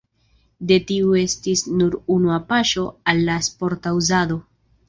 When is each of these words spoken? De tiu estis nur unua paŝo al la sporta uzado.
De 0.71 0.77
tiu 0.91 1.11
estis 1.19 1.63
nur 1.83 1.99
unua 2.15 2.39
paŝo 2.53 2.89
al 3.13 3.25
la 3.29 3.37
sporta 3.51 3.97
uzado. 4.03 4.41